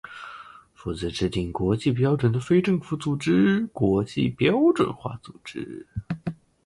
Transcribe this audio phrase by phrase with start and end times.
[0.73, 5.85] 负责制定国际标准的非政府组织国际标准化组织。